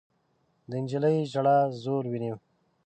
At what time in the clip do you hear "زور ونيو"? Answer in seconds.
1.81-2.37